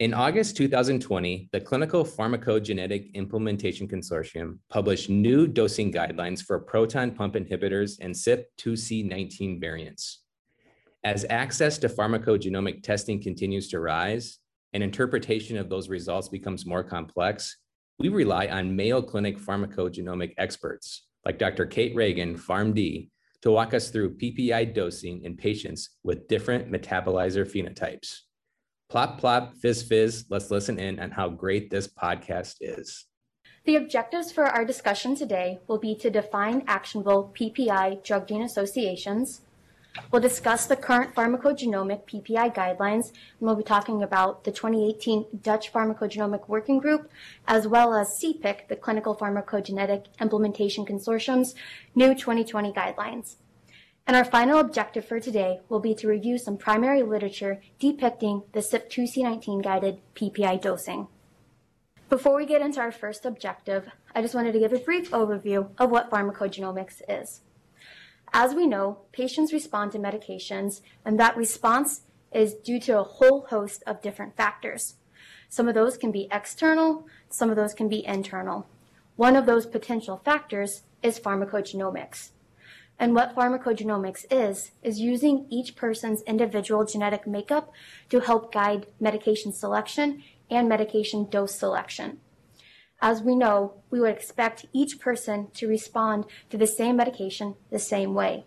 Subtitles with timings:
[0.00, 7.34] In August 2020, the Clinical Pharmacogenetic Implementation Consortium published new dosing guidelines for proton pump
[7.34, 10.22] inhibitors and CYP2C19 variants.
[11.02, 14.38] As access to pharmacogenomic testing continues to rise
[14.72, 17.56] and interpretation of those results becomes more complex,
[17.98, 21.66] we rely on Mayo Clinic pharmacogenomic experts like Dr.
[21.66, 23.10] Kate Reagan, PharmD,
[23.42, 28.27] to walk us through PPI dosing in patients with different metabolizer phenotypes.
[28.88, 30.24] Plop, plop, fizz, fizz.
[30.30, 33.04] Let's listen in on how great this podcast is.
[33.66, 39.42] The objectives for our discussion today will be to define actionable PPI drug gene associations.
[40.10, 45.70] We'll discuss the current pharmacogenomic PPI guidelines, and we'll be talking about the 2018 Dutch
[45.70, 47.10] Pharmacogenomic Working Group,
[47.46, 51.54] as well as CPIC, the Clinical Pharmacogenetic Implementation Consortium's
[51.94, 53.36] new 2020 guidelines.
[54.08, 58.60] And our final objective for today will be to review some primary literature depicting the
[58.60, 61.08] CYP2C19 guided PPI dosing.
[62.08, 65.68] Before we get into our first objective, I just wanted to give a brief overview
[65.76, 67.42] of what pharmacogenomics is.
[68.32, 72.00] As we know, patients respond to medications, and that response
[72.32, 74.94] is due to a whole host of different factors.
[75.50, 78.66] Some of those can be external, some of those can be internal.
[79.16, 82.30] One of those potential factors is pharmacogenomics.
[82.98, 87.72] And what pharmacogenomics is, is using each person's individual genetic makeup
[88.10, 92.18] to help guide medication selection and medication dose selection.
[93.00, 97.78] As we know, we would expect each person to respond to the same medication the
[97.78, 98.44] same way.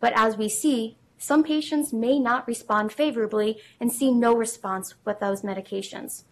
[0.00, 5.20] But as we see, some patients may not respond favorably and see no response with
[5.20, 6.24] those medications,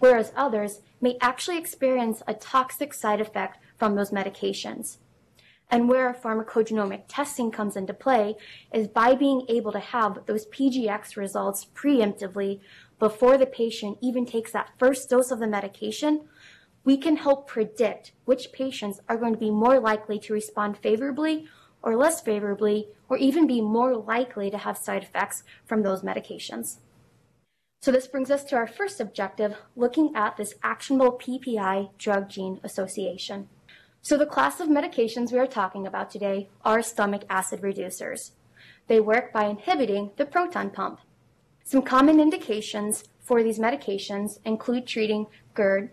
[0.00, 4.96] whereas others may actually experience a toxic side effect from those medications.
[5.70, 8.36] And where pharmacogenomic testing comes into play
[8.72, 12.60] is by being able to have those PGX results preemptively
[12.98, 16.28] before the patient even takes that first dose of the medication,
[16.84, 21.48] we can help predict which patients are going to be more likely to respond favorably
[21.84, 26.78] or less favorably, or even be more likely to have side effects from those medications.
[27.82, 32.58] So this brings us to our first objective, looking at this actionable PPI drug gene
[32.64, 33.50] association.
[34.04, 38.32] So the class of medications we are talking about today are stomach acid reducers.
[38.86, 41.00] They work by inhibiting the proton pump.
[41.64, 45.88] Some common indications for these medications include treating GERD,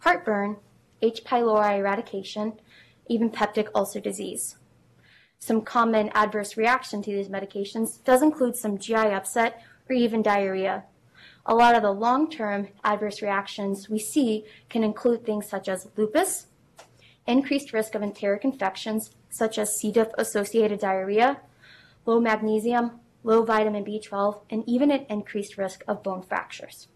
[0.00, 0.56] heartburn,
[1.00, 1.24] H.
[1.24, 2.60] pylori eradication,
[3.08, 4.56] even peptic ulcer disease.
[5.38, 10.84] Some common adverse reaction to these medications does include some GI upset or even diarrhea.
[11.46, 16.48] A lot of the long-term adverse reactions we see can include things such as lupus,
[17.26, 19.92] increased risk of enteric infections such as C.
[19.92, 21.40] diff associated diarrhea,
[22.04, 26.88] low magnesium, low vitamin B12, and even an increased risk of bone fractures.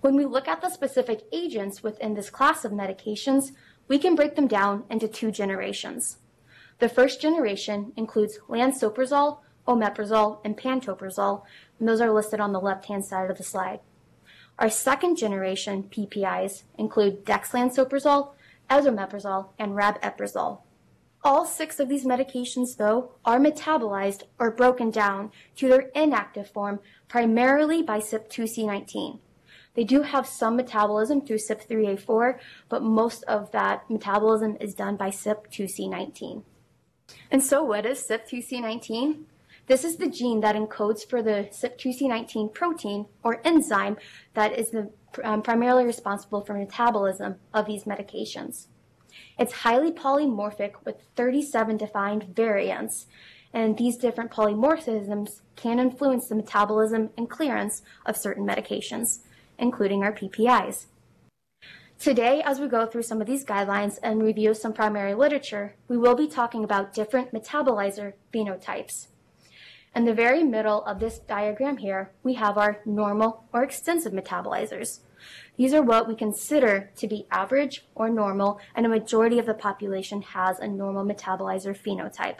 [0.00, 3.52] When we look at the specific agents within this class of medications,
[3.88, 6.18] we can break them down into two generations.
[6.78, 11.42] The first generation includes lansoprazole, omeprazole, and pantoprazole,
[11.78, 13.80] and those are listed on the left-hand side of the slide.
[14.58, 18.32] Our second generation PPIs include dexlansoprazole,
[18.68, 20.60] esomeprazole, and rabeprazole.
[21.24, 26.80] All six of these medications, though, are metabolized or broken down to their inactive form
[27.08, 29.18] primarily by CYP2C19.
[29.74, 32.38] They do have some metabolism through CYP3A4,
[32.68, 36.44] but most of that metabolism is done by CYP2C19.
[37.30, 39.24] And so, what is CYP2C19?
[39.66, 43.96] This is the gene that encodes for the CYP2C19 protein or enzyme
[44.34, 44.90] that is the
[45.24, 48.66] um, primarily responsible for metabolism of these medications.
[49.38, 53.06] It's highly polymorphic with 37 defined variants,
[53.52, 59.20] and these different polymorphisms can influence the metabolism and clearance of certain medications,
[59.58, 60.86] including our PPIs.
[61.98, 65.96] Today, as we go through some of these guidelines and review some primary literature, we
[65.96, 69.06] will be talking about different metabolizer phenotypes.
[69.94, 75.00] In the very middle of this diagram here, we have our normal or extensive metabolizers.
[75.56, 79.54] These are what we consider to be average or normal, and a majority of the
[79.54, 82.38] population has a normal metabolizer phenotype.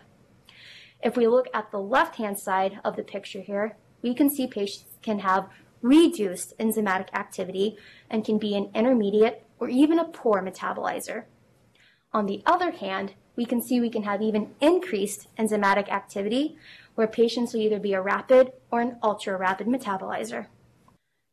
[1.02, 4.98] If we look at the left-hand side of the picture here, we can see patients
[5.02, 5.48] can have
[5.82, 7.76] reduced enzymatic activity
[8.10, 11.24] and can be an intermediate or even a poor metabolizer.
[12.12, 16.56] On the other hand, we can see we can have even increased enzymatic activity
[16.94, 20.46] where patients will either be a rapid or an ultra rapid metabolizer.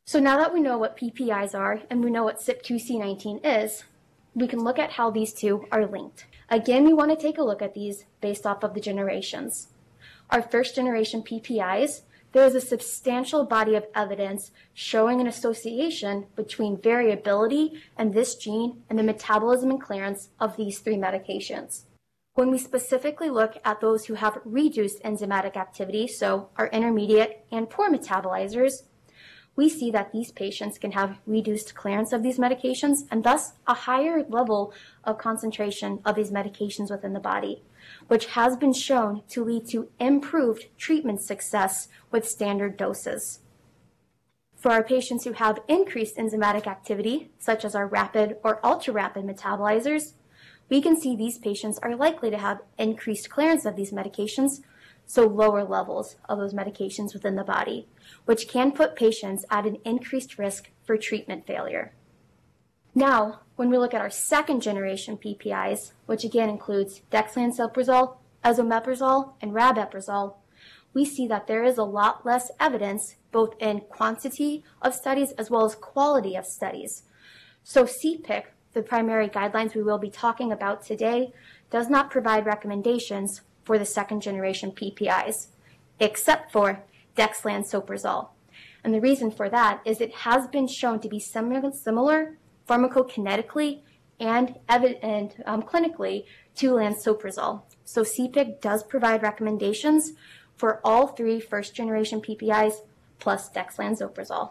[0.06, 3.84] So now that we know what PPIs are and we know what CYP2C19 is,
[4.34, 6.26] we can look at how these two are linked.
[6.50, 9.68] Again, we want to take a look at these based off of the generations.
[10.28, 12.02] Our first generation PPIs,
[12.32, 18.82] there is a substantial body of evidence showing an association between variability and this gene
[18.90, 21.84] and the metabolism and clearance of these three medications.
[22.34, 27.70] When we specifically look at those who have reduced enzymatic activity, so our intermediate and
[27.70, 28.82] poor metabolizers,
[29.56, 33.74] we see that these patients can have reduced clearance of these medications and thus a
[33.74, 34.72] higher level
[35.04, 37.62] of concentration of these medications within the body,
[38.08, 43.40] which has been shown to lead to improved treatment success with standard doses.
[44.56, 49.24] For our patients who have increased enzymatic activity, such as our rapid or ultra rapid
[49.24, 50.14] metabolizers,
[50.70, 54.62] we can see these patients are likely to have increased clearance of these medications,
[55.06, 57.88] so lower levels of those medications within the body,
[58.24, 61.92] which can put patients at an increased risk for treatment failure.
[62.94, 69.52] Now, when we look at our second generation PPIs, which again includes dexlansoprazole, esomeprazole, and
[69.52, 70.34] rabeprazole,
[70.92, 75.50] we see that there is a lot less evidence both in quantity of studies as
[75.50, 77.02] well as quality of studies.
[77.64, 81.32] So CPIC, the primary guidelines we will be talking about today,
[81.70, 85.48] does not provide recommendations for the second generation PPIs,
[85.98, 86.82] except for
[87.16, 88.28] dexlansoprazole.
[88.82, 92.36] And the reason for that is it has been shown to be similar, similar
[92.68, 93.80] pharmacokinetically
[94.20, 96.24] and evident um, clinically
[96.56, 97.62] to lansoprazole.
[97.84, 100.12] So CPIC does provide recommendations
[100.56, 102.74] for all three first generation PPIs
[103.18, 104.50] plus dexlansoprazole.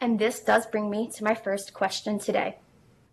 [0.00, 2.58] And this does bring me to my first question today.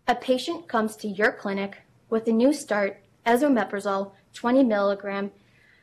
[0.08, 1.78] A patient comes to your clinic
[2.08, 5.30] with a new start esomeprazole 20 milligram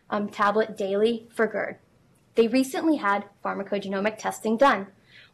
[0.10, 1.78] um, tablet daily for GERD.
[2.36, 4.88] They recently had pharmacogenomic testing done,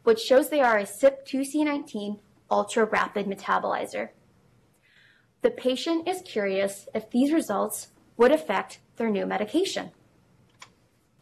[0.04, 2.18] which shows they are a CYP2C19
[2.50, 4.10] ultra rapid metabolizer.
[5.42, 9.90] The patient is curious if these results would affect their new medication.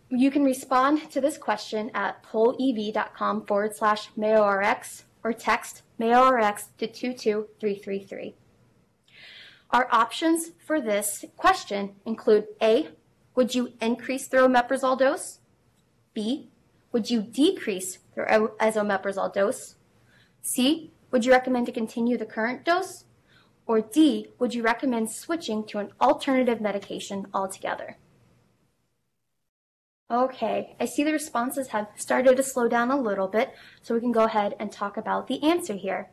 [0.09, 6.87] You can respond to this question at pollev.com forward slash MayoRx or text MayoRx to
[6.87, 8.35] 22333.
[9.73, 12.89] Our options for this question include A,
[13.35, 15.41] would you increase their omeprazole dose?
[16.13, 16.51] B,
[16.93, 19.77] would you decrease their esomeprazole dose?
[20.43, 23.05] C, would you recommend to continue the current dose?
[23.67, 27.97] Or D, would you recommend switching to an alternative medication altogether?
[30.11, 34.01] Okay, I see the responses have started to slow down a little bit, so we
[34.01, 36.11] can go ahead and talk about the answer here.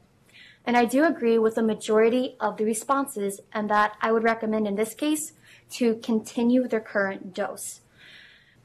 [0.65, 4.67] And I do agree with the majority of the responses and that I would recommend
[4.67, 5.33] in this case
[5.71, 7.81] to continue their current dose.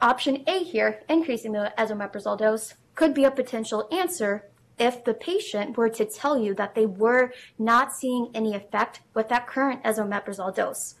[0.01, 4.45] Option A here, increasing the esomeprazole dose, could be a potential answer
[4.77, 9.29] if the patient were to tell you that they were not seeing any effect with
[9.29, 10.95] that current esomeprazole dose.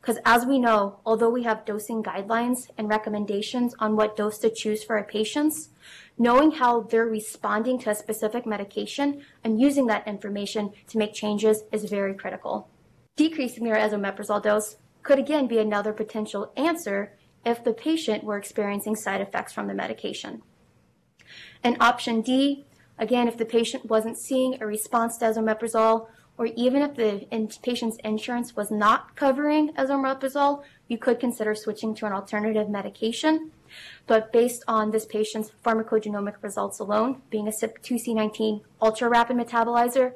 [0.00, 4.50] Because as we know, although we have dosing guidelines and recommendations on what dose to
[4.50, 5.70] choose for our patients,
[6.16, 11.64] knowing how they're responding to a specific medication and using that information to make changes
[11.72, 12.68] is very critical.
[13.16, 18.94] Decreasing their esomeprazole dose could again be another potential answer if the patient were experiencing
[18.94, 20.42] side effects from the medication.
[21.62, 22.64] And option D,
[22.98, 27.26] again, if the patient wasn't seeing a response to esomeprazole, or even if the
[27.62, 33.50] patient's insurance was not covering esomeprazole, you could consider switching to an alternative medication.
[34.06, 40.12] But based on this patient's pharmacogenomic results alone, being a CYP2C19 ultra rapid metabolizer,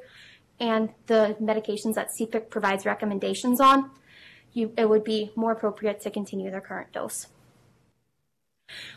[0.59, 3.91] and the medications that CPIC provides recommendations on,
[4.53, 7.27] you, it would be more appropriate to continue their current dose.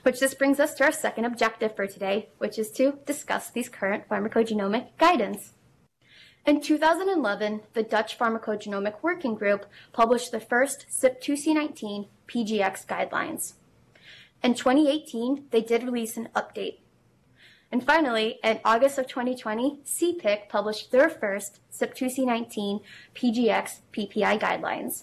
[0.04, 3.68] Which this brings us to our second objective for today, which is to discuss these
[3.68, 5.52] current pharmacogenomic guidance.
[6.46, 13.54] In 2011, the Dutch Pharmacogenomic Working Group published the first CYP2C19 PGX guidelines.
[14.44, 16.78] In 2018, they did release an update.
[17.72, 22.80] And finally, in August of 2020, CPIC published their first CYP2C19
[23.16, 25.02] PGX PPI guidelines.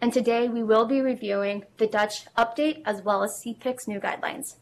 [0.00, 4.54] And today we will be reviewing the Dutch update as well as CPIC's new guidelines.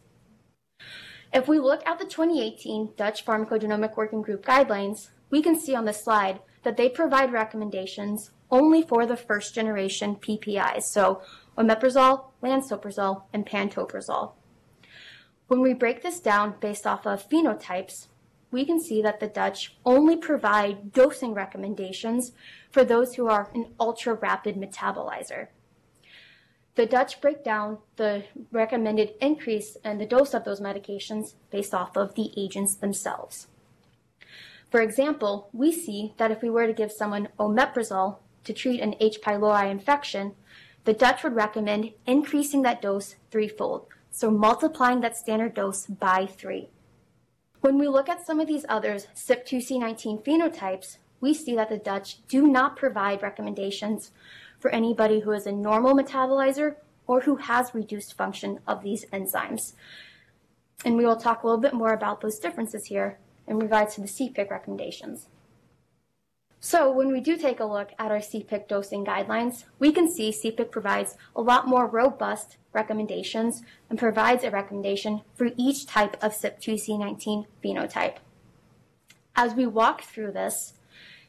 [1.32, 5.84] If we look at the 2018 Dutch Pharmacogenomic Working Group guidelines, we can see on
[5.84, 11.22] the slide that they provide recommendations only for the first generation PPIs, so
[11.56, 14.32] omeprazole, lansoprazole, and pantoprazole.
[15.48, 18.08] When we break this down based off of phenotypes,
[18.50, 22.32] we can see that the Dutch only provide dosing recommendations
[22.70, 25.48] for those who are an ultra rapid metabolizer.
[26.74, 31.96] The Dutch break down the recommended increase in the dose of those medications based off
[31.96, 33.48] of the agents themselves.
[34.70, 38.94] For example, we see that if we were to give someone omeprazole to treat an
[39.00, 39.20] H.
[39.22, 40.34] pylori infection,
[40.84, 46.68] the Dutch would recommend increasing that dose threefold, so multiplying that standard dose by three.
[47.60, 52.26] When we look at some of these others CYP2C19 phenotypes, we see that the Dutch
[52.28, 54.12] do not provide recommendations
[54.58, 59.72] for anybody who is a normal metabolizer or who has reduced function of these enzymes.
[60.84, 64.00] And we will talk a little bit more about those differences here in regards to
[64.00, 65.28] the CPIC recommendations.
[66.60, 70.32] So when we do take a look at our CPIC dosing guidelines, we can see
[70.32, 76.32] CPIC provides a lot more robust recommendations and provides a recommendation for each type of
[76.32, 78.16] CYP2C19 phenotype.
[79.36, 80.74] As we walk through this,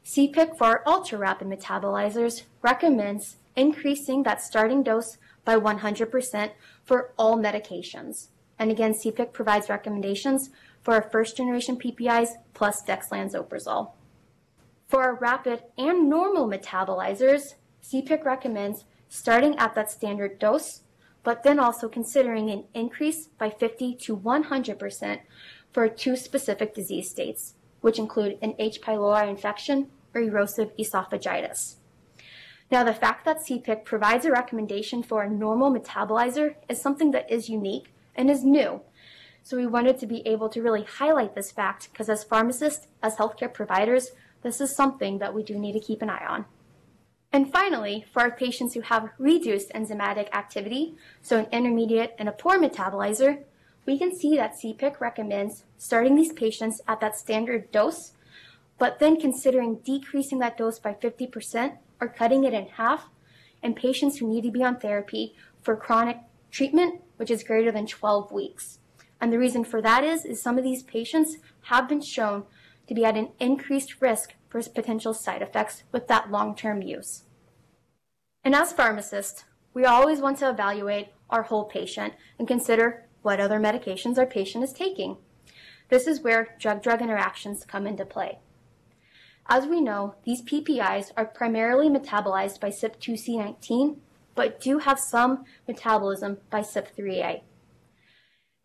[0.03, 6.51] CPIC for our ultra-rapid metabolizers recommends increasing that starting dose by 100%
[6.83, 8.29] for all medications.
[8.57, 10.49] And again, CPIC provides recommendations
[10.83, 13.91] for our first generation PPIs plus dexlansoprazole.
[14.87, 20.81] For our rapid and normal metabolizers, CPIC recommends starting at that standard dose,
[21.23, 25.19] but then also considering an increase by 50 to 100%
[25.71, 28.81] for two specific disease states, which include an H.
[28.81, 31.75] pylori infection or erosive esophagitis.
[32.71, 37.31] Now, the fact that CPIC provides a recommendation for a normal metabolizer is something that
[37.31, 38.81] is unique and is new.
[39.49, 43.15] So we wanted to be able to really highlight this fact because as pharmacists, as
[43.15, 44.11] healthcare providers,
[44.43, 46.45] this is something that we do need to keep an eye on.
[47.33, 52.31] And finally, for our patients who have reduced enzymatic activity, so an intermediate and a
[52.31, 53.41] poor metabolizer,
[53.87, 58.11] we can see that CPIC recommends starting these patients at that standard dose,
[58.77, 63.09] but then considering decreasing that dose by 50% or cutting it in half
[63.63, 66.17] in patients who need to be on therapy for chronic
[66.51, 68.78] treatment, which is greater than 12 weeks.
[69.21, 72.45] And the reason for that is, is some of these patients have been shown
[72.87, 77.23] to be at an increased risk for potential side effects with that long-term use.
[78.43, 83.59] And as pharmacists, we always want to evaluate our whole patient and consider what other
[83.59, 85.17] medications our patient is taking.
[85.89, 88.39] This is where drug-drug interactions come into play.
[89.47, 93.97] As we know, these PPIs are primarily metabolized by CYP2C19,
[94.35, 97.41] but do have some metabolism by CYP3A.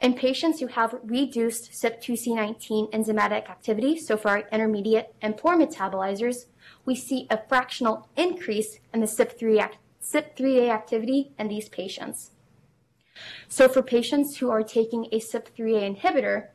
[0.04, 6.44] In patients who have reduced CYP2C19 enzymatic activity, so for our intermediate and poor metabolizers,
[6.84, 9.70] we see a fractional increase in the CYP3A,
[10.02, 12.32] CYP3A activity in these patients.
[13.48, 16.48] So for patients who are taking a CYP3A inhibitor,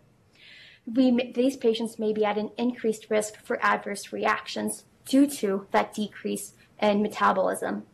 [0.86, 5.92] we, these patients may be at an increased risk for adverse reactions due to that
[5.96, 7.88] decrease in metabolism.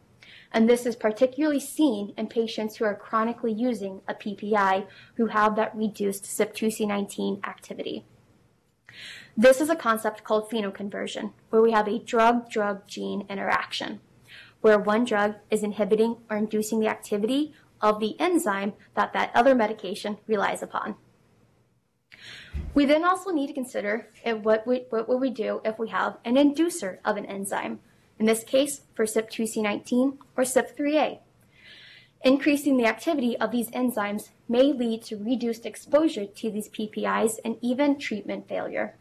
[0.56, 5.58] And this is particularly seen in patients who are chronically using a PPI who have
[5.58, 8.06] that reduced CYP2C19 activity.
[9.36, 14.00] This is a concept called phenoconversion, where we have a drug-drug gene interaction,
[14.62, 19.56] where one drug is inhibiting or inducing the activity of the enzyme that that other
[19.56, 20.96] medication relies upon.
[22.74, 26.36] We then also need to consider what, we, what we do if we have an
[26.36, 27.82] inducer of an enzyme,
[28.20, 31.20] in this case for CYP2C19 or CYP3A.
[32.24, 37.58] Increasing the activity of these enzymes may lead to reduced exposure to these PPIs and
[37.62, 38.96] even treatment failure.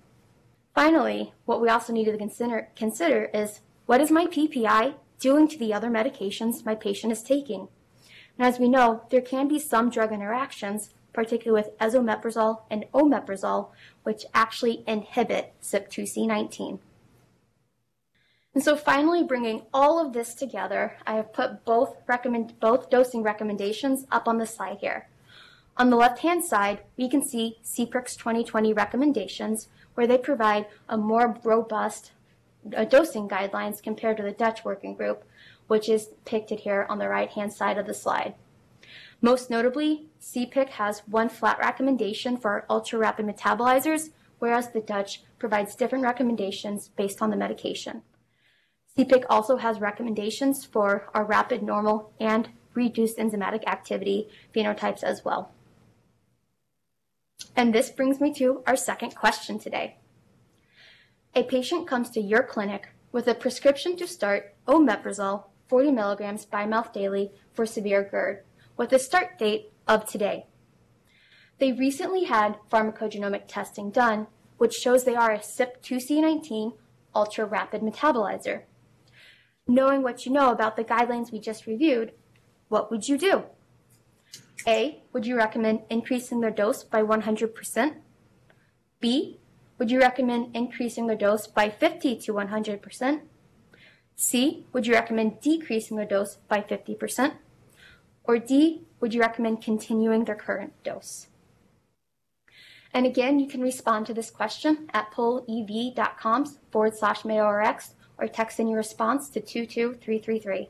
[0.75, 5.59] Finally, what we also need to consider, consider is what is my PPI doing to
[5.59, 7.68] the other medications my patient is taking?
[8.37, 13.68] And as we know, there can be some drug interactions, particularly with esomeprazole and omeprazole,
[14.02, 16.80] which actually inhibit CYP2C19.
[18.54, 23.23] And so finally bringing all of this together, I have put both, recommend, both dosing
[23.23, 25.08] recommendations up on the slide here.
[25.76, 31.37] On the left-hand side, we can see CPIC's 2020 recommendations, where they provide a more
[31.42, 32.12] robust
[32.76, 35.25] uh, dosing guidelines compared to the Dutch working group,
[35.66, 38.34] which is depicted here on the right-hand side of the slide.
[39.20, 46.04] Most notably, CPIC has one flat recommendation for ultra-rapid metabolizers, whereas the Dutch provides different
[46.04, 48.02] recommendations based on the medication.
[48.96, 55.50] CPIC also has recommendations for our rapid normal and reduced enzymatic activity phenotypes as well.
[57.56, 59.96] And this brings me to our second question today.
[61.34, 66.66] A patient comes to your clinic with a prescription to start omeprazole 40 milligrams by
[66.66, 68.44] mouth daily for severe GERD
[68.76, 70.46] with a start date of today.
[71.58, 76.74] They recently had pharmacogenomic testing done, which shows they are a CYP2C19
[77.14, 78.62] ultra rapid metabolizer.
[79.66, 82.12] Knowing what you know about the guidelines we just reviewed,
[82.68, 83.44] what would you do?
[84.66, 87.94] A, would you recommend increasing their dose by 100%?
[89.00, 89.40] B,
[89.78, 93.21] would you recommend increasing their dose by 50 to 100%?
[94.16, 97.35] C, would you recommend decreasing their dose by 50%?
[98.25, 101.28] Or D, would you recommend continuing their current dose?
[102.92, 108.61] And again, you can respond to this question at pollev.com forward slash MayoRx or text
[108.61, 110.68] in your response to 22333.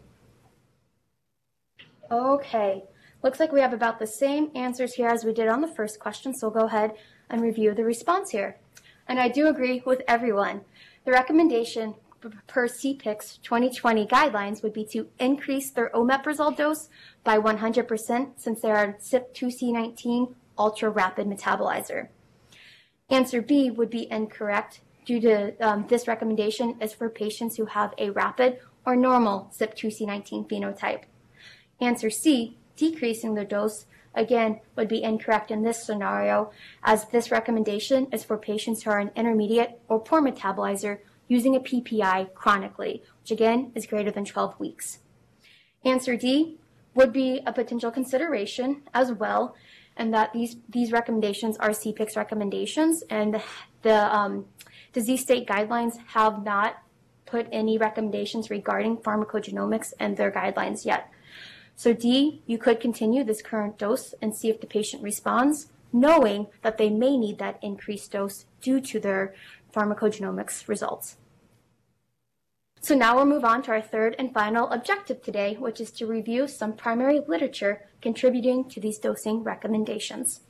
[2.11, 2.85] Okay,
[3.23, 5.99] looks like we have about the same answers here as we did on the first
[5.99, 6.93] question, so we'll go ahead
[7.31, 8.57] and review the response here.
[9.09, 10.63] And I do agree with everyone.
[11.05, 11.95] The recommendation
[12.47, 16.89] per CPIC's 2020 guidelines would be to increase their omeprazole dose
[17.23, 22.09] by 100% since they are CYP2C19 ultra rapid metabolizer.
[23.11, 27.95] Answer B would be incorrect due to um, this recommendation is for patients who have
[27.99, 31.03] a rapid or normal CYP2C19 phenotype.
[31.81, 36.51] Answer C, decreasing the dose, again, would be incorrect in this scenario,
[36.83, 41.61] as this recommendation is for patients who are an intermediate or poor metabolizer using a
[41.61, 44.99] PPI chronically, which again is greater than 12 weeks.
[45.85, 46.59] Answer D
[46.95, 49.57] would be a potential consideration as well,
[49.97, 53.41] and that these, these recommendations are CPIC's recommendations, and
[53.83, 54.47] the um,
[54.95, 56.77] disease state guidelines have not
[57.27, 61.11] put any recommendations regarding pharmacogenomics and their guidelines yet.
[61.77, 66.47] So D, you could continue this current dose and see if the patient responds, knowing
[66.63, 69.35] that they may need that increased dose due to their
[69.75, 71.17] pharmacogenomics results.
[72.81, 76.07] So now we'll move on to our third and final objective today, which is to
[76.07, 80.43] review some primary literature contributing to these dosing recommendations.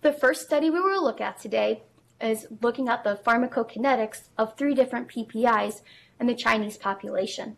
[0.00, 1.82] The first study we will look at today
[2.20, 5.82] is looking at the pharmacokinetics of three different PPIs
[6.20, 7.56] in the Chinese population.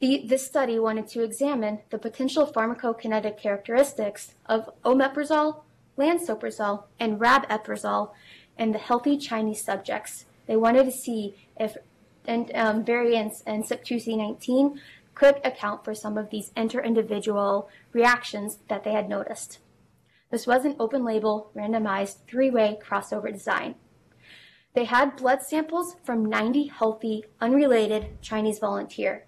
[0.00, 5.62] The, this study wanted to examine the potential pharmacokinetic characteristics of omeprazole,
[5.98, 8.12] lansoprazole, and rabeprazole
[8.56, 10.26] in the healthy Chinese subjects.
[10.46, 11.76] They wanted to see if
[12.26, 14.78] and, um, variants in CYP2C19
[15.14, 19.58] could account for some of these inter-individual reactions that they had noticed.
[20.30, 23.76] This was an open label, randomized, three way crossover design.
[24.74, 29.26] They had blood samples from 90 healthy, unrelated Chinese volunteer.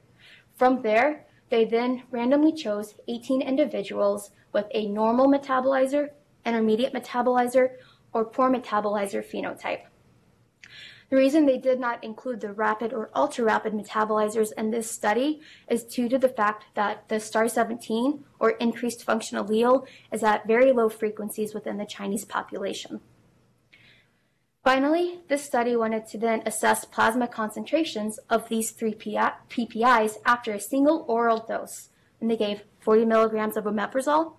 [0.56, 6.10] From there, they then randomly chose 18 individuals with a normal metabolizer,
[6.44, 7.76] intermediate metabolizer,
[8.12, 9.89] or poor metabolizer phenotype.
[11.10, 15.40] The reason they did not include the rapid or ultra rapid metabolizers in this study
[15.68, 20.70] is due to the fact that the STAR17 or increased function allele is at very
[20.70, 23.00] low frequencies within the Chinese population.
[24.62, 30.60] Finally, this study wanted to then assess plasma concentrations of these three PPIs after a
[30.60, 31.88] single oral dose,
[32.20, 34.34] and they gave 40 milligrams of omeprazole,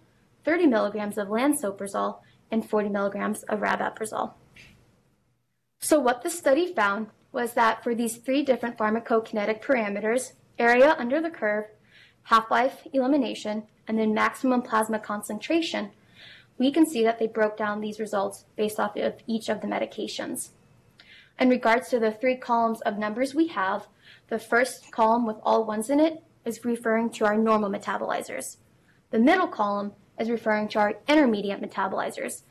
[0.45, 4.35] 30 milligrams of lansoprazole, and 40 milligrams of rabeprazole.
[5.83, 11.19] So what the study found was that for these three different pharmacokinetic parameters, area under
[11.19, 11.65] the curve,
[12.23, 15.89] half-life elimination, and then maximum plasma concentration,
[16.59, 19.67] we can see that they broke down these results based off of each of the
[19.67, 20.49] medications.
[21.39, 23.87] In regards to the three columns of numbers we have,
[24.27, 28.57] the first column with all ones in it is referring to our normal metabolizers.
[29.09, 32.43] The middle column is referring to our intermediate metabolizers,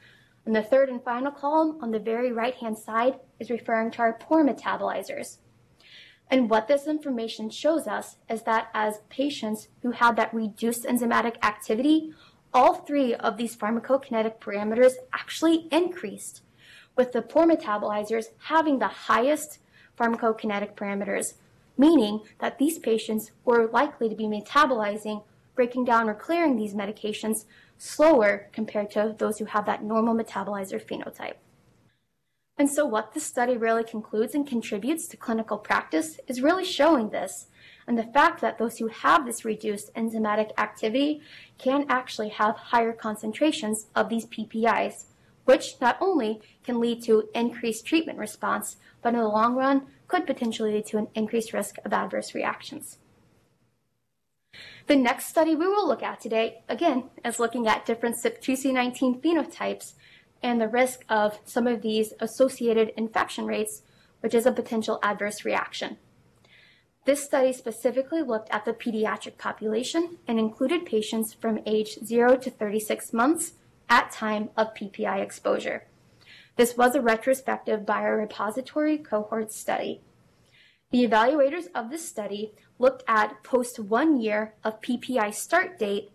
[0.51, 4.15] and the third and final column on the very right-hand side is referring to our
[4.15, 5.39] poor metabolizers.
[6.29, 11.37] And what this information shows us is that as patients who had that reduced enzymatic
[11.45, 12.13] activity,
[12.53, 16.43] all three of these pharmacokinetic parameters actually increased,
[16.97, 19.61] with the poor metabolizers having the highest
[19.97, 21.35] pharmacokinetic parameters,
[21.79, 25.23] meaning that these patients were likely to be metabolizing,
[25.55, 27.45] breaking down, or clearing these medications
[27.81, 31.37] slower compared to those who have that normal metabolizer phenotype.
[32.59, 37.09] And so what this study really concludes and contributes to clinical practice is really showing
[37.09, 37.47] this,
[37.87, 41.23] and the fact that those who have this reduced enzymatic activity
[41.57, 45.07] can actually have higher concentrations of these PPIs,
[45.47, 50.27] which not only can lead to increased treatment response, but in the long run could
[50.27, 52.99] potentially lead to an increased risk of adverse reactions.
[54.91, 59.93] The next study we will look at today, again, is looking at different CYP2C19 phenotypes
[60.43, 63.83] and the risk of some of these associated infection rates,
[64.19, 65.97] which is a potential adverse reaction.
[67.05, 72.51] This study specifically looked at the pediatric population and included patients from age 0 to
[72.51, 73.53] 36 months
[73.89, 75.85] at time of PPI exposure.
[76.57, 80.01] This was a retrospective biorepository cohort study.
[80.91, 86.11] The evaluators of this study looked at post one year of PPI start date,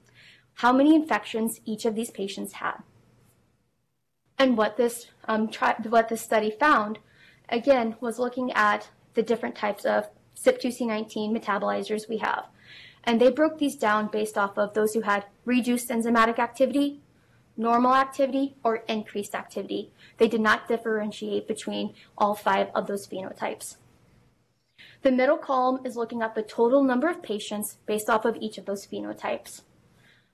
[0.55, 2.83] how many infections each of these patients had.
[4.37, 6.99] And what this, um, tri- what this study found,
[7.47, 12.47] again, was looking at the different types of CYP2C19 metabolizers we have.
[13.05, 16.99] And they broke these down based off of those who had reduced enzymatic activity,
[17.55, 19.91] normal activity, or increased activity.
[20.17, 23.77] They did not differentiate between all five of those phenotypes.
[25.01, 28.57] The middle column is looking at the total number of patients based off of each
[28.57, 29.61] of those phenotypes.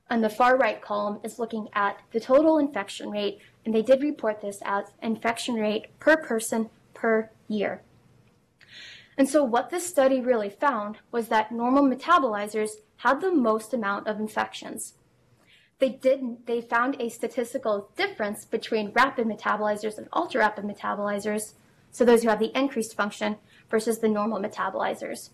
[0.10, 4.02] And the far right column is looking at the total infection rate, and they did
[4.02, 7.82] report this as infection rate per person per year.
[9.18, 14.08] And so what this study really found was that normal metabolizers had the most amount
[14.08, 14.94] of infections.
[15.80, 21.54] They didn't, they found a statistical difference between rapid metabolizers and ultra rapid metabolizers,
[21.92, 23.38] so those who have the increased function
[23.72, 25.32] versus the normal metabolizers.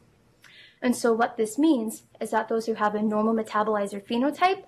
[0.82, 4.64] And so what this means is that those who have a normal metabolizer phenotype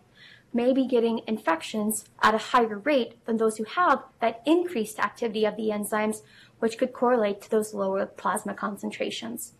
[0.51, 5.45] may be getting infections at a higher rate than those who have that increased activity
[5.45, 6.23] of the enzymes,
[6.57, 9.53] which could correlate to those lower plasma concentrations.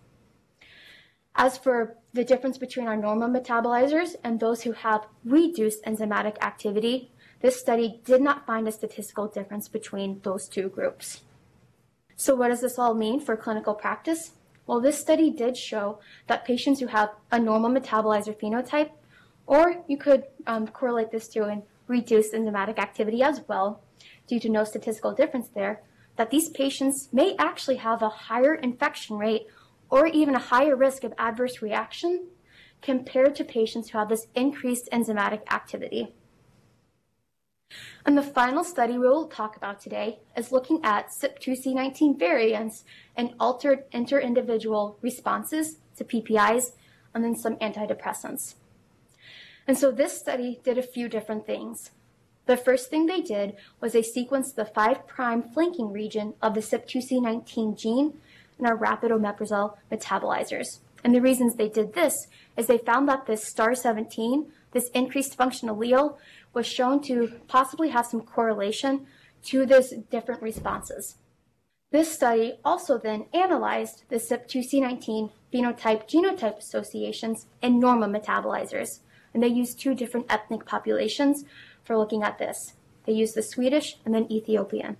[1.36, 7.12] As for the difference between our normal metabolizers and those who have reduced enzymatic activity,
[7.42, 11.22] this study did not find a statistical difference between those two groups.
[12.20, 14.34] So what does this all mean for clinical practice?
[14.68, 18.90] Well, this study did show that patients who have a normal metabolizer phenotype,
[19.48, 23.82] or you could um, correlate this to an reduced enzymatic activity as well,
[24.28, 25.82] due to no statistical difference there,
[26.18, 29.48] that these patients may actually have a higher infection rate
[29.90, 32.28] or even a higher risk of adverse reaction
[32.82, 36.14] compared to patients who have this increased enzymatic activity.
[38.06, 42.84] And the final study we will talk about today is looking at CYP2C19 variants
[43.16, 46.72] and altered inter-individual responses to PPIs
[47.14, 48.56] and then some antidepressants.
[49.68, 51.92] And so this study did a few different things.
[52.48, 55.02] The first thing they did was they sequenced the 5'
[55.54, 58.20] flanking region of the CYP2C19 gene
[58.58, 60.80] in our rapid omeprazole metabolizers.
[61.04, 62.28] And the reasons they did this
[62.58, 66.18] is they found that this star 17, this increased function allele,
[66.54, 69.06] was shown to possibly have some correlation
[69.44, 71.16] to those different responses.
[71.92, 79.00] This study also then analyzed the CYP2C19 phenotype genotype associations in normal metabolizers.
[79.34, 81.46] And they used two different ethnic populations
[81.84, 82.74] for looking at this.
[83.06, 84.98] They used the Swedish and then Ethiopian.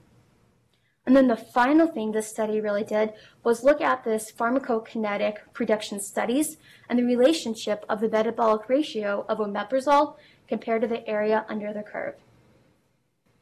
[1.06, 6.00] And then the final thing this study really did was look at this pharmacokinetic prediction
[6.00, 6.58] studies
[6.88, 10.16] and the relationship of the metabolic ratio of omeprazole
[10.50, 12.16] compared to the area under the curve.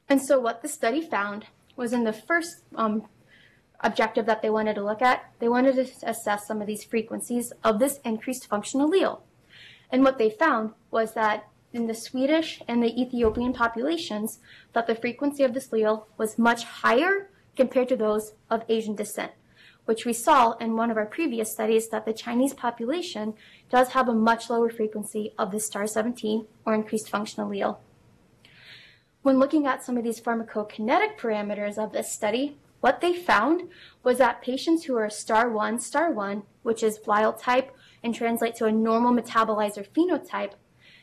[0.08, 3.08] And so what the study found was in the first um,
[3.82, 7.52] objective that they wanted to look at, they wanted to assess some of these frequencies
[7.64, 9.22] of this increased function allele.
[9.90, 14.40] And what they found was that in the Swedish and the Ethiopian populations,
[14.74, 19.32] that the frequency of this allele was much higher compared to those of Asian descent,
[19.88, 23.34] which we saw in one of our previous studies that the Chinese population
[23.70, 27.78] does have a much lower frequency of the star 17 or increased function allele.
[29.22, 33.70] When looking at some of these pharmacokinetic parameters of this study, what they found
[34.04, 37.74] was that patients who are star 1, star 1, which is wild type
[38.04, 40.52] and translate to a normal metabolizer phenotype,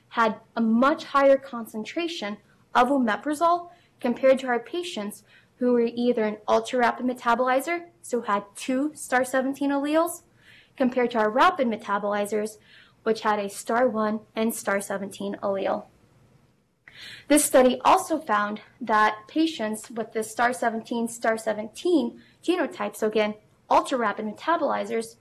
[0.08, 2.36] had a much higher concentration
[2.74, 5.24] of omeprazole compared to our patients
[5.58, 10.22] who were either an ultra rapid metabolizer, so had two star 17 alleles,
[10.76, 12.58] compared to our rapid metabolizers,
[13.02, 15.84] which had a star 1 and star 17 allele.
[17.28, 23.34] This study also found that patients with the star 17, star 17 genotype, so again,
[23.70, 25.16] ultra rapid metabolizers,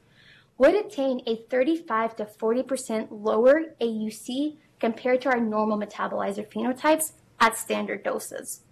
[0.57, 7.57] would attain a 35 to 40% lower AUC compared to our normal metabolizer phenotypes at
[7.57, 8.62] standard doses.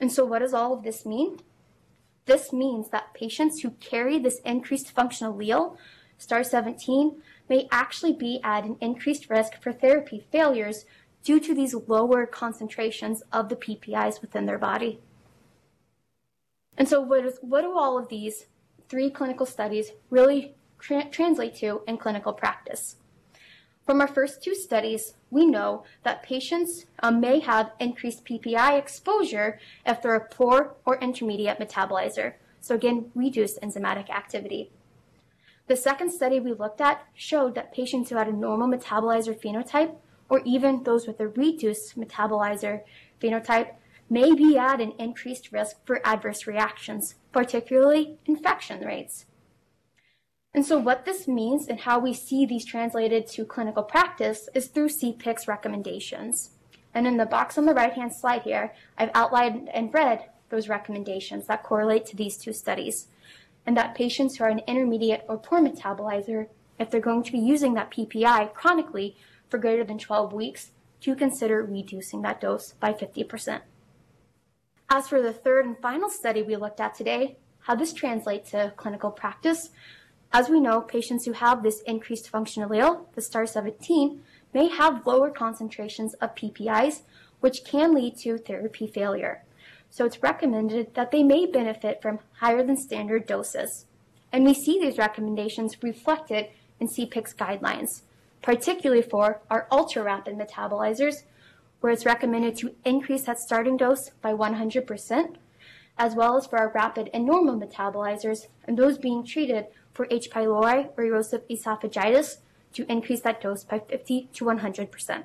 [0.00, 1.38] And so what does all of this mean?
[2.26, 5.76] This means that patients who carry this increased functional allele,
[6.18, 10.84] star 17, may actually be at an increased risk for therapy failures
[11.24, 15.00] due to these lower concentrations of the PPIs within their body.
[16.76, 18.46] And so what, is, what do all of these
[18.88, 22.96] three clinical studies really tra- translate to in clinical practice?
[23.88, 29.58] From our first two studies, we know that patients um, may have increased PPI exposure
[29.86, 32.34] if they're a poor or intermediate metabolizer.
[32.60, 34.70] So again, reduced enzymatic activity.
[35.68, 39.94] The second study we looked at showed that patients who had a normal metabolizer phenotype
[40.28, 42.82] or even those with a reduced metabolizer
[43.22, 43.70] phenotype
[44.10, 49.24] may be at an increased risk for adverse reactions, particularly infection rates.
[50.54, 54.68] And so, what this means and how we see these translated to clinical practice is
[54.68, 56.50] through CPIC's recommendations.
[56.94, 60.68] And in the box on the right hand slide here, I've outlined and read those
[60.68, 63.08] recommendations that correlate to these two studies.
[63.66, 67.38] And that patients who are an intermediate or poor metabolizer, if they're going to be
[67.38, 69.16] using that PPI chronically
[69.48, 73.60] for greater than 12 weeks, to consider reducing that dose by 50%.
[74.90, 78.72] As for the third and final study we looked at today, how this translates to
[78.76, 79.70] clinical practice,
[80.32, 84.18] as we know, patients who have this increased function allele, the STAR17,
[84.52, 87.02] may have lower concentrations of PPIs,
[87.40, 89.44] which can lead to therapy failure.
[89.90, 93.86] So it's recommended that they may benefit from higher than standard doses.
[94.32, 98.02] And we see these recommendations reflected in CPIC's guidelines,
[98.42, 101.22] particularly for our ultra rapid metabolizers,
[101.80, 105.36] where it's recommended to increase that starting dose by 100%,
[105.96, 109.66] as well as for our rapid and normal metabolizers and those being treated
[109.98, 110.30] for H.
[110.30, 112.36] pylori or erosive esophagitis
[112.72, 115.24] to increase that dose by 50 to 100%.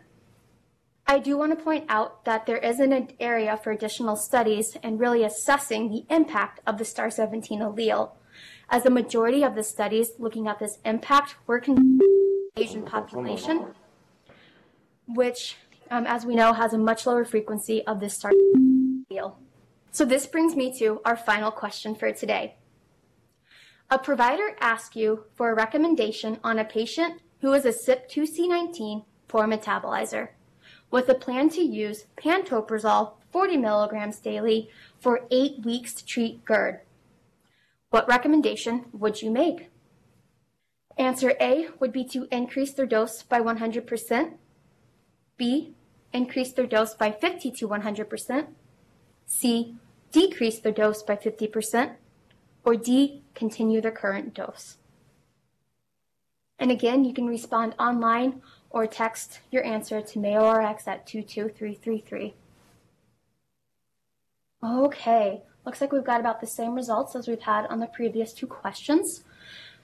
[1.05, 4.99] I do want to point out that there is an area for additional studies and
[4.99, 8.13] really assessing the impact of the STAR 17 allele,
[8.67, 11.99] as the majority of the studies looking at this impact were in
[12.57, 13.75] Asian population,
[15.07, 15.57] which
[15.91, 18.31] um, as we know, has a much lower frequency of this star
[19.11, 19.35] allele.
[19.91, 22.55] So this brings me to our final question for today.
[23.89, 29.45] A provider asks you for a recommendation on a patient who is a CYP2C19 poor
[29.45, 30.29] metabolizer
[30.91, 34.69] with a plan to use pantoprazole 40 milligrams daily
[34.99, 36.81] for eight weeks to treat GERD.
[37.89, 39.71] What recommendation would you make?
[40.97, 44.33] Answer A would be to increase their dose by 100%.
[45.35, 45.73] B,
[46.13, 48.47] increase their dose by 50 to 100%.
[49.25, 49.75] C,
[50.11, 51.95] decrease their dose by 50%.
[52.63, 54.77] Or D, continue their current dose.
[56.59, 62.33] And again, you can respond online or text your answer to MayoRx at 22333.
[64.63, 68.33] Okay, looks like we've got about the same results as we've had on the previous
[68.33, 69.23] two questions.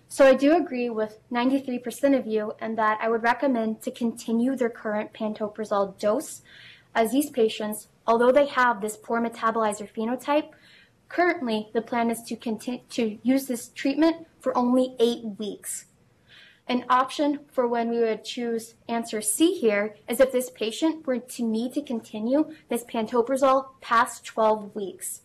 [0.07, 4.55] So I do agree with 93% of you and that I would recommend to continue
[4.55, 6.41] their current pantoprazole dose
[6.95, 10.49] as these patients, although they have this poor metabolizer phenotype,
[11.09, 15.85] currently the plan is to continue to use this treatment for only eight weeks.
[16.67, 21.17] An option for when we would choose answer C here is if this patient were
[21.17, 25.21] to need to continue this pantoprazole past 12 weeks.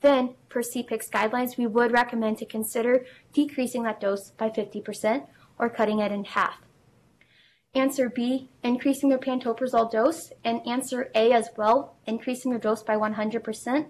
[0.00, 5.26] Then, per CPIC's guidelines, we would recommend to consider decreasing that dose by 50%
[5.58, 6.56] or cutting it in half.
[7.72, 12.96] Answer B, increasing their pantoprazole dose, and answer A as well, increasing their dose by
[12.96, 13.86] 100%.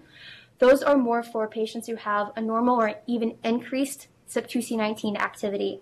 [0.61, 5.81] Those are more for patients who have a normal or even increased CYP2C19 activity.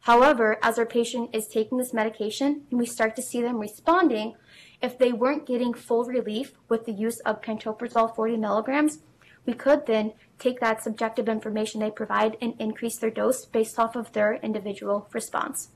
[0.00, 4.34] However, as our patient is taking this medication and we start to see them responding,
[4.82, 8.98] if they weren't getting full relief with the use of pantoprazole 40 milligrams,
[9.46, 13.96] we could then take that subjective information they provide and increase their dose based off
[13.96, 15.70] of their individual response.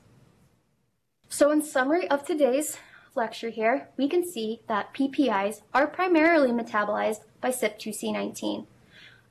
[1.29, 2.77] So in summary of today's
[3.15, 8.67] lecture here, we can see that PPIs are primarily metabolized by CYP2C19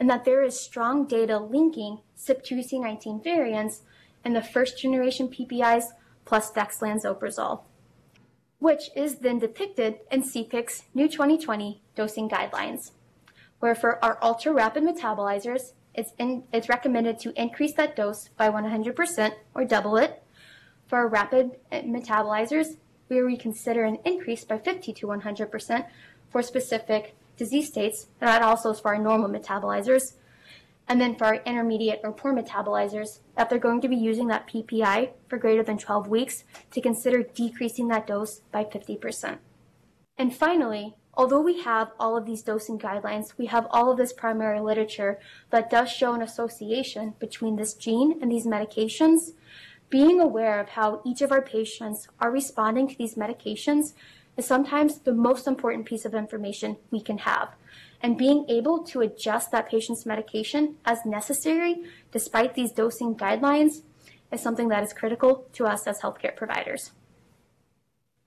[0.00, 3.82] and that there is strong data linking CYP2C19 variants
[4.24, 5.84] in the first generation PPIs
[6.24, 7.62] plus dexlansoprazole,
[8.58, 12.92] which is then depicted in CPIC's new 2020 dosing guidelines
[13.64, 18.50] where for our ultra rapid metabolizers, it's, in, it's recommended to increase that dose by
[18.50, 20.22] 100% or double it.
[20.86, 22.76] For our rapid eh, metabolizers,
[23.08, 25.86] where we consider an increase by 50 to 100%
[26.30, 30.14] for specific disease states, and that also is for our normal metabolizers.
[30.86, 34.46] And then for our intermediate or poor metabolizers, that they're going to be using that
[34.46, 39.38] PPI for greater than 12 weeks to consider decreasing that dose by 50%.
[40.18, 44.12] And finally, Although we have all of these dosing guidelines, we have all of this
[44.12, 49.32] primary literature that does show an association between this gene and these medications.
[49.94, 53.92] Being aware of how each of our patients are responding to these medications
[54.36, 57.50] is sometimes the most important piece of information we can have.
[58.00, 61.76] And being able to adjust that patient's medication as necessary,
[62.10, 63.82] despite these dosing guidelines,
[64.32, 66.90] is something that is critical to us as healthcare providers.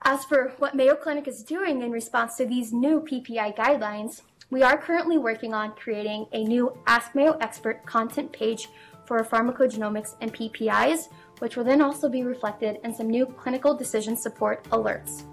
[0.03, 4.63] As for what Mayo Clinic is doing in response to these new PPI guidelines, we
[4.63, 8.69] are currently working on creating a new Ask Mayo Expert content page
[9.05, 11.07] for pharmacogenomics and PPIs,
[11.39, 15.23] which will then also be reflected in some new clinical decision support alerts.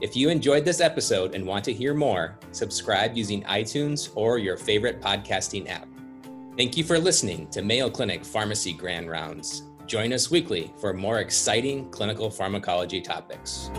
[0.00, 4.56] If you enjoyed this episode and want to hear more, subscribe using iTunes or your
[4.56, 5.88] favorite podcasting app.
[6.56, 9.62] Thank you for listening to Mayo Clinic Pharmacy Grand Rounds.
[9.86, 13.70] Join us weekly for more exciting clinical pharmacology topics.